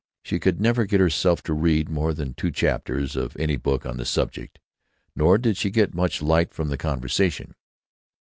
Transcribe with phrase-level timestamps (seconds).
[0.23, 3.97] She could never get herself to read more than two chapters of any book on
[3.97, 4.57] the subject,
[5.15, 7.53] nor did she get much light from conversation.